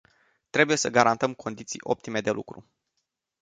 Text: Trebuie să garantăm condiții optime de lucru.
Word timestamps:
Trebuie 0.49 0.75
să 0.77 0.89
garantăm 0.89 1.33
condiții 1.33 1.79
optime 1.83 2.21
de 2.21 2.31
lucru. 2.31 2.65